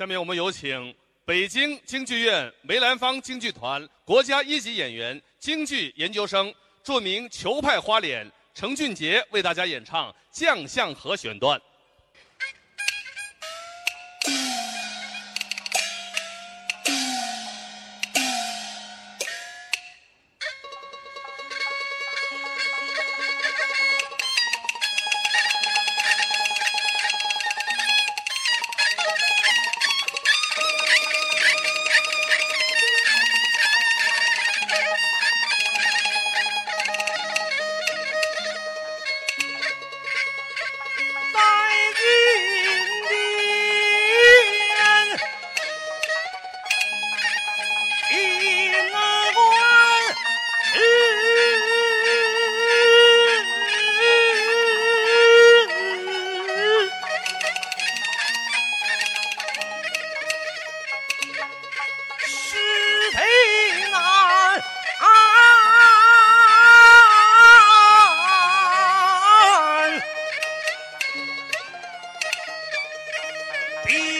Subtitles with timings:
[0.00, 0.94] 下面我们有请
[1.26, 6.50] 北京京剧院梅兰芳京剧团国家一级演员京剧研究生
[6.82, 11.60] 著名球派花脸程俊杰为大家演唱将相和选段。
[73.86, 74.19] Peace.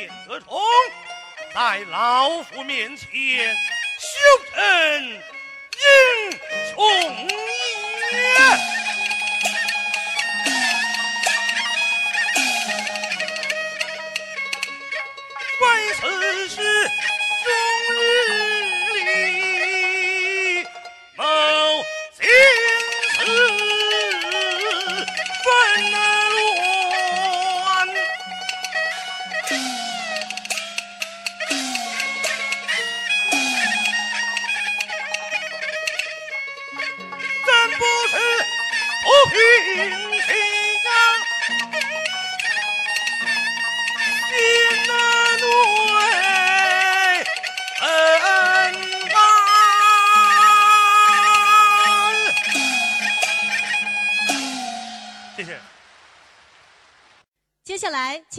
[0.00, 0.58] 殿得宠，
[1.54, 3.06] 在老夫面前
[3.98, 4.08] 修
[4.54, 5.18] 成英
[6.70, 7.28] 雄
[8.12, 8.18] 也。
[15.58, 15.60] 官
[15.94, 16.56] 司是
[16.88, 17.99] 中。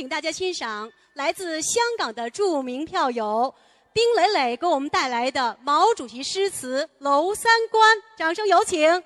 [0.01, 3.53] 请大家欣赏来自香港的著名票友
[3.93, 9.03] 丁磊磊给我们带来的毛主席诗词《娄三关》，掌声有请。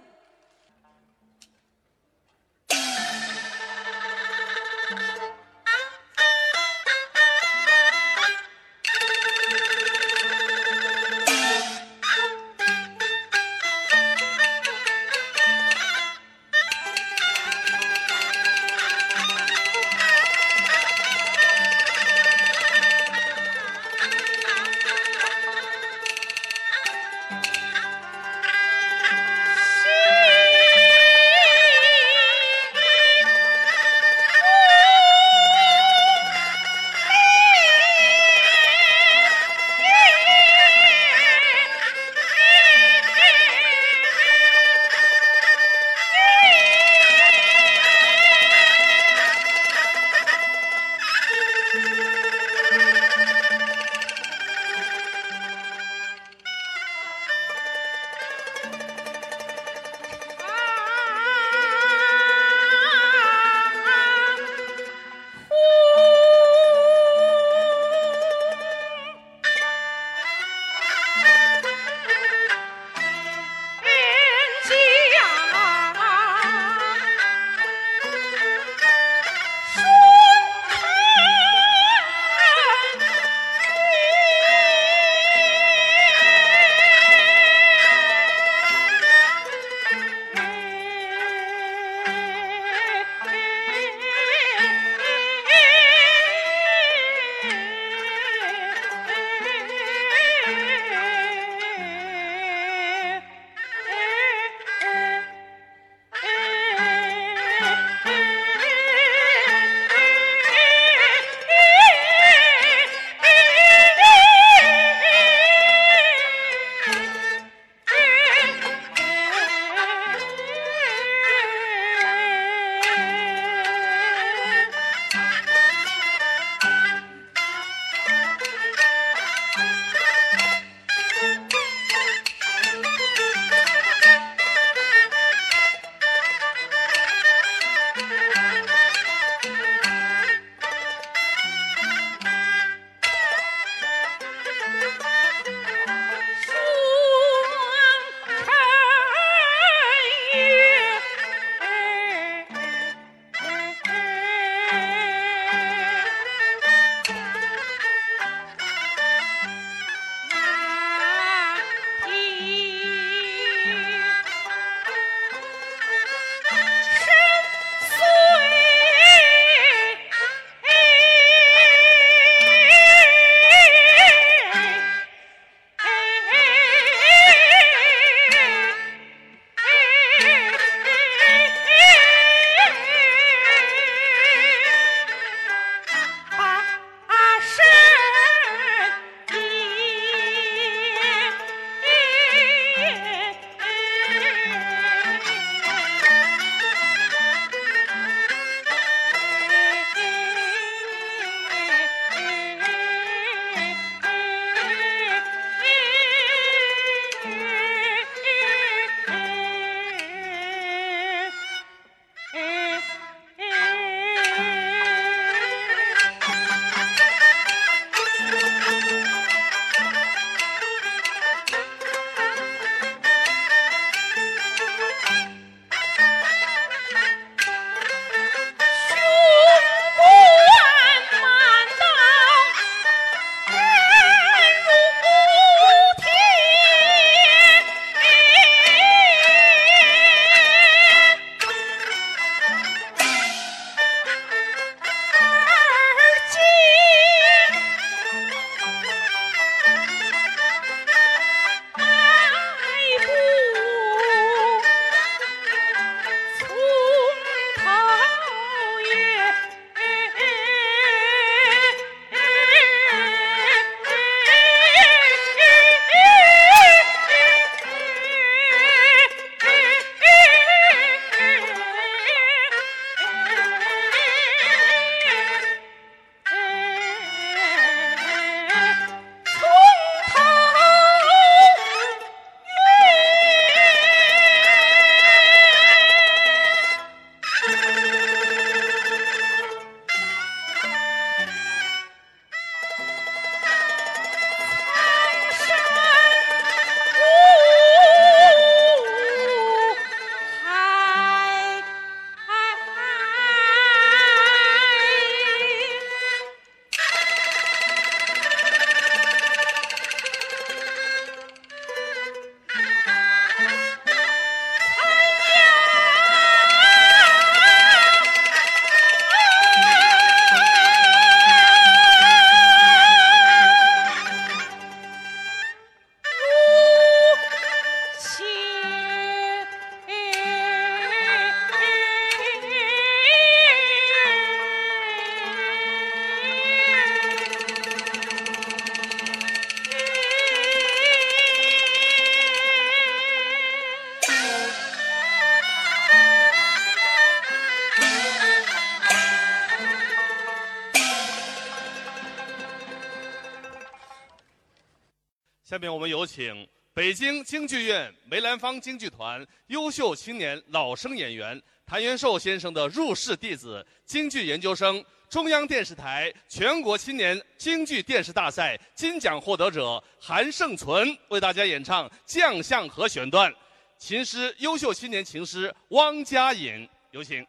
[357.25, 373.33] 京剧院梅兰芳京剧团优秀青年老生演员谭元寿先生的入室弟子、京剧研究生、中央电视台全国青年京剧电视大赛金奖获得者韩胜存为大家演唱将相和选段，
[373.79, 377.25] 琴师优秀青年琴师汪佳颖，有请。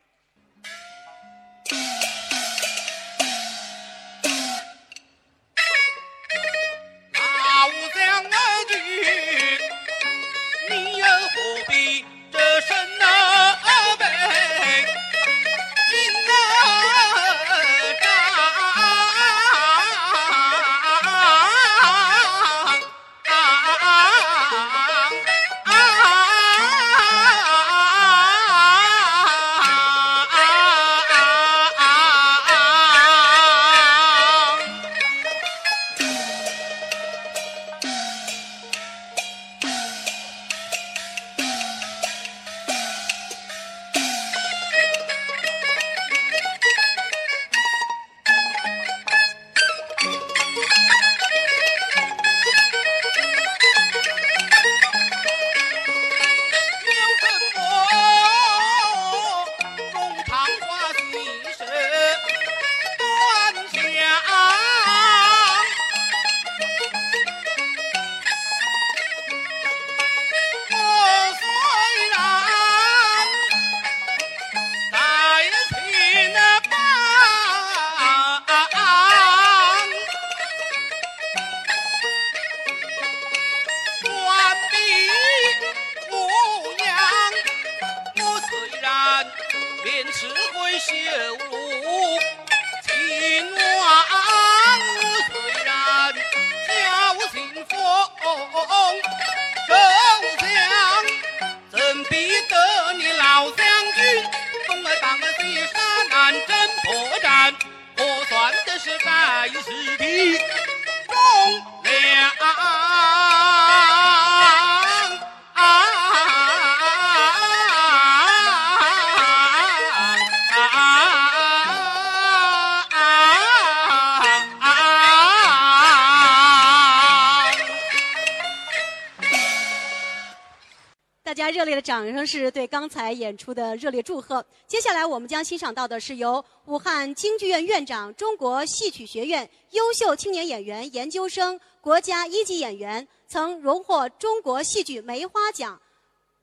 [131.27, 134.47] 大家热烈的掌声是对刚才演出的热烈祝贺。
[134.69, 145.81] 接下来我们将欣赏到的是由武汉京剧院院长、中国戏曲学院优秀青年演员研究生、国家一级演员，曾荣获中国戏剧梅花奖、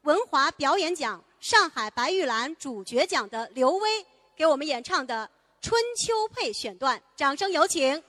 [0.02, 5.26] 文华表演奖、上海白玉兰主角奖的刘威给我们演唱的
[5.66, 8.04] 《春秋配》选段，掌声有请。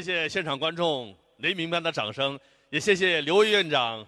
[0.00, 4.06] 谢谢现场观众雷鸣般的掌声，也谢谢刘院长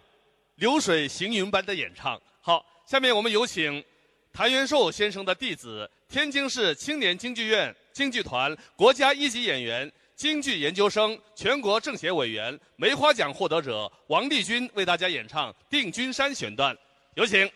[0.54, 2.18] 流水行云般的演唱。
[2.40, 3.84] 好，下面我们有请
[4.32, 16.74] 谭元寿先生的弟子、天津市青年京剧院京剧团国家一级演员、京剧研究生、全国政协委员、梅花奖获得者王丽君为大家演唱《定军山》选段，
[17.16, 17.46] 有请。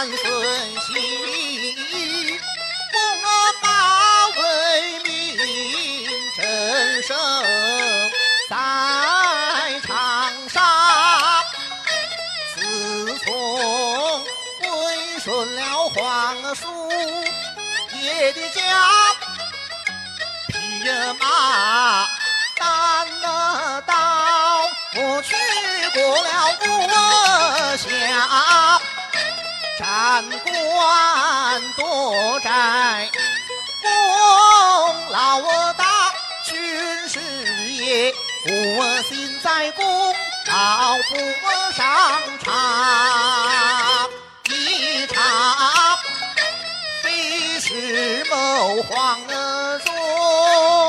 [0.00, 0.16] 三孙
[0.80, 0.88] 喜。
[2.94, 2.96] 我
[3.60, 3.66] 马
[4.28, 4.40] 为
[5.04, 5.06] 民
[6.34, 7.14] 真生
[8.48, 8.56] 在
[9.86, 11.44] 长沙，
[12.54, 13.28] 自从
[14.62, 14.64] 归
[15.22, 15.60] 顺了
[15.90, 16.64] 皇叔
[18.00, 18.58] 爷的家，
[20.48, 20.56] 匹
[21.18, 22.08] 马
[22.56, 23.92] 担了刀，
[24.94, 25.36] 我去
[25.92, 28.79] 过了我乡。
[29.80, 33.08] 斩官夺寨，
[33.80, 33.88] 功
[35.08, 36.12] 劳大，
[36.44, 37.18] 军事
[37.72, 38.14] 业，
[38.44, 40.14] 我心在功
[40.48, 41.16] 劳不
[41.74, 44.10] 上场，
[44.50, 45.16] 一场
[47.02, 49.30] 非是谋皇中。
[49.32, 50.79] 夸》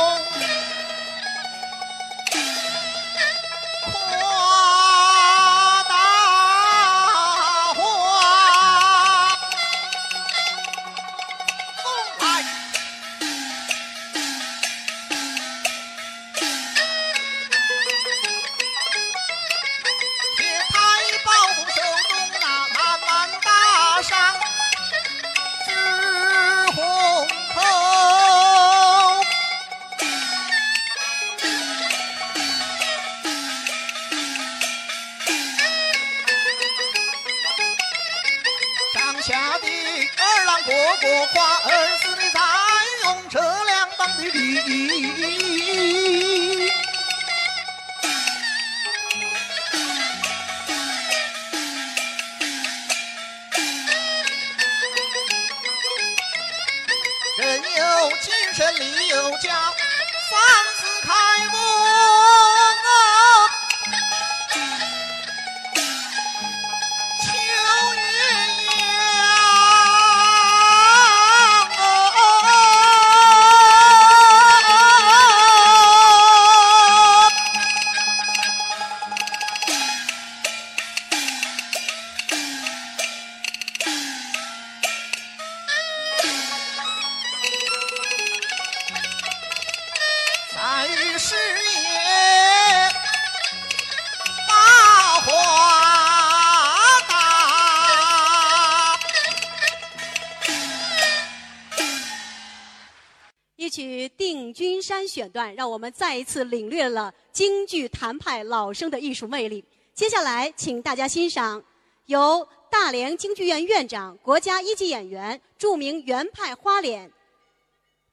[105.07, 109.63] 选段，让我们再一次领略了京剧谭派老生的艺术魅力。
[109.93, 111.63] 接下来，请大家欣赏
[112.05, 117.11] 由大连京剧院院长、国家一级演员、著名原派花脸、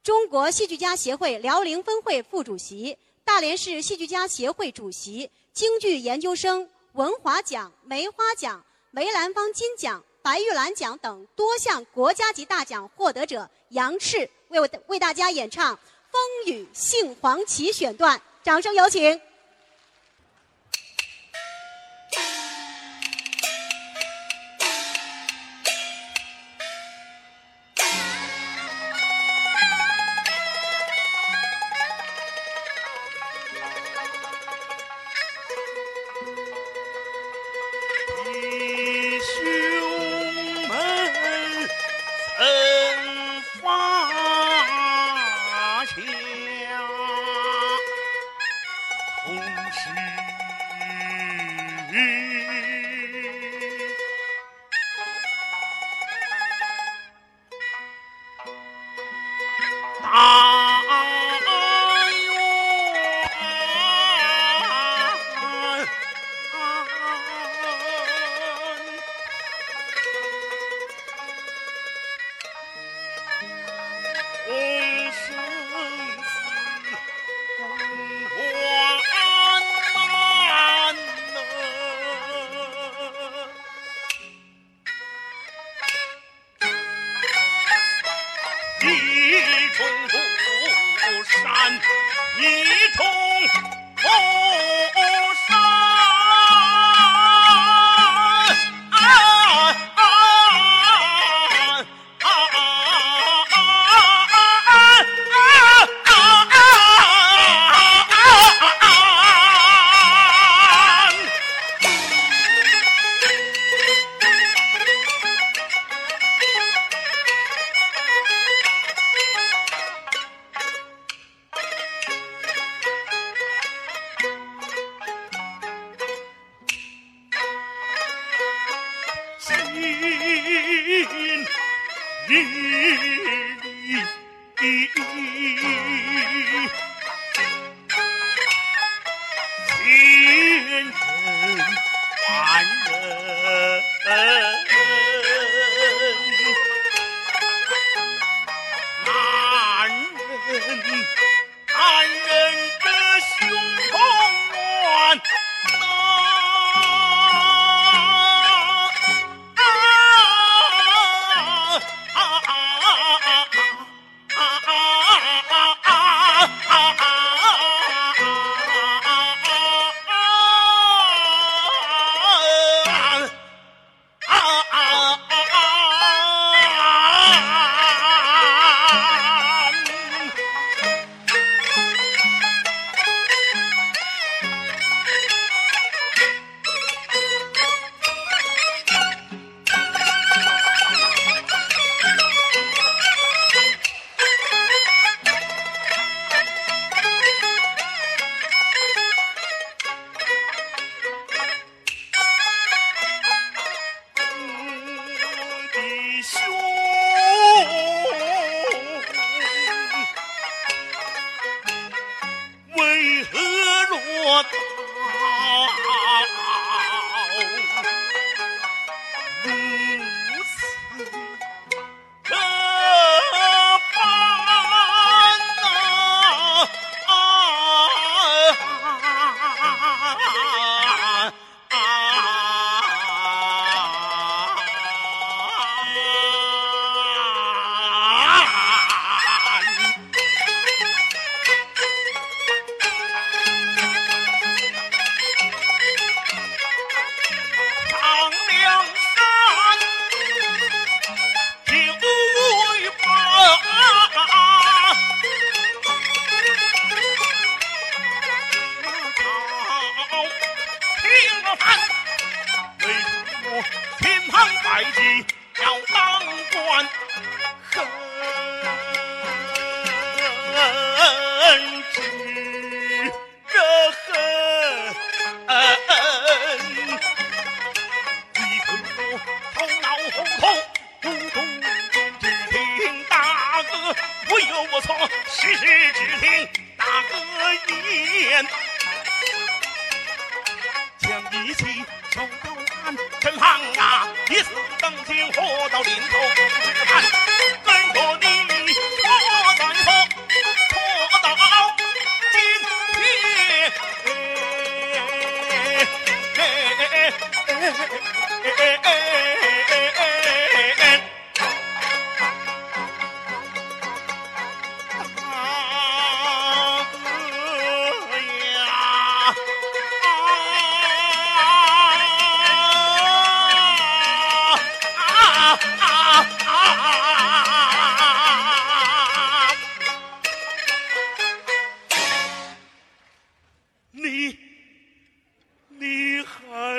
[0.03, 15.75] 中国戏剧家协会辽宁分会副主席、大连市戏剧家协会主席、京剧研究生文华奖、梅花奖、梅兰芳金奖、白玉兰奖等多项国家级大奖获得者杨赤为我为大家演唱
[16.11, 19.21] 《风雨杏黄旗》选段，掌声有请。
[51.91, 52.58] 一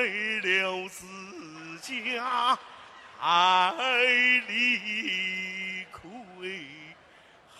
[0.01, 1.05] 为了自
[1.83, 2.59] 家
[3.21, 3.75] 爱
[4.49, 6.65] 离亏，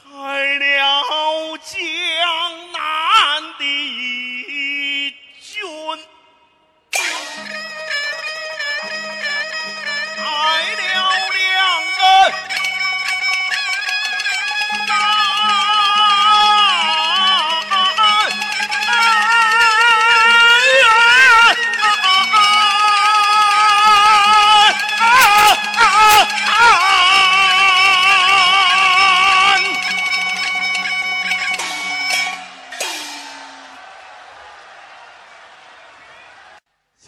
[0.03, 0.09] 害
[0.55, 2.70] 了将。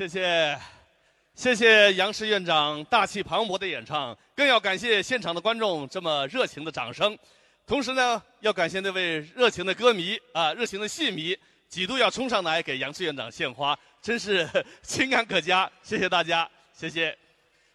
[0.03, 0.59] 谢谢，
[1.37, 7.17] 谢谢杨氏院长大气磅礴的演唱，更要感谢现场的观众这么热情的掌声。
[7.65, 11.37] 同时呢，要感谢那位热情的歌迷啊，热情的戏迷，
[11.69, 14.49] 几度要冲上来给杨志院长献花，真是
[14.83, 15.71] 情感可嘉。
[15.85, 17.17] 谢谢大家，谢谢。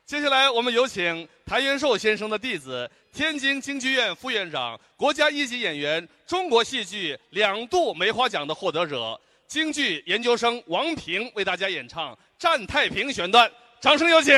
[0.05, 14.33] 接下来，我们有请谭元寿先生的弟子、天津京剧院副院长、国家一级演员、中国戏剧两度梅花奖的获得者、京剧研究生王平为大家演唱《战太平》选段，掌声有请。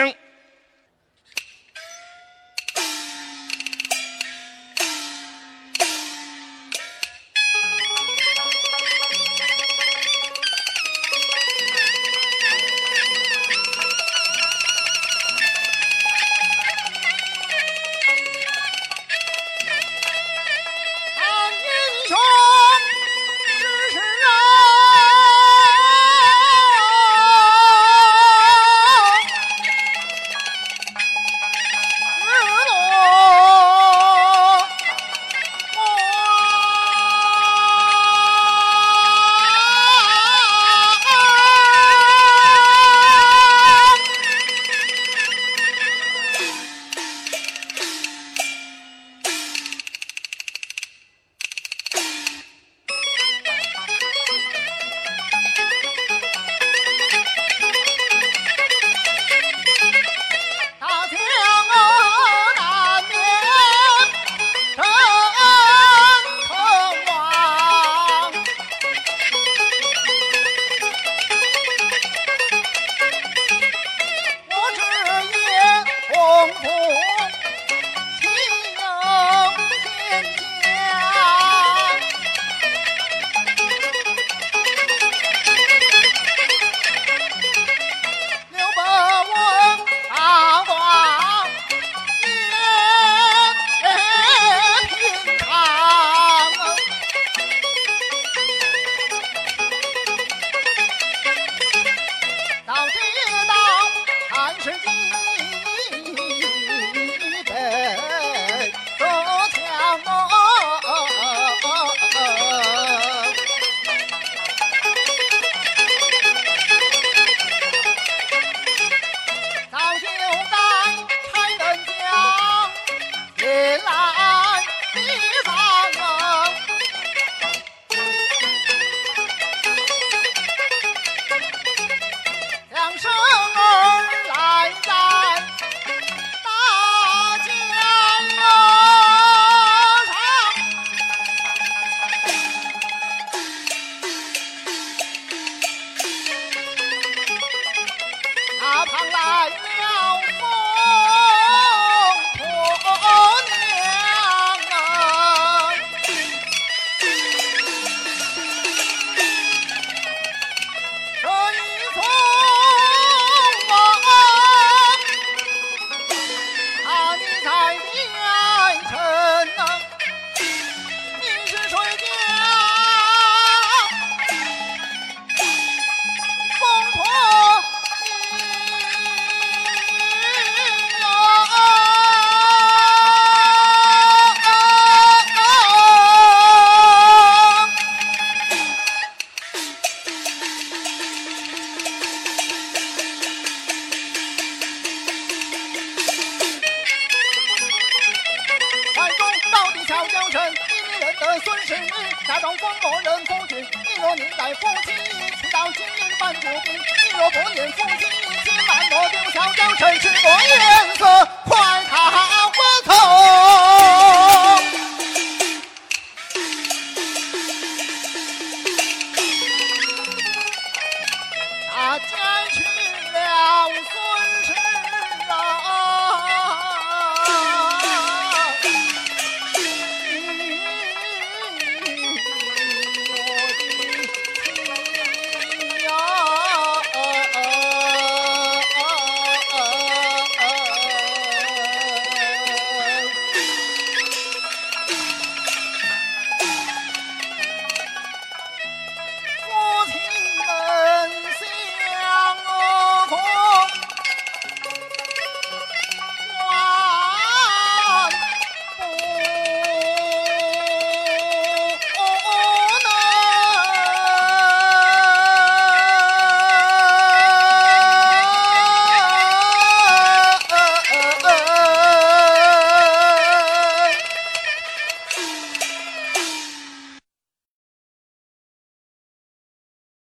[209.81, 210.08] rotation.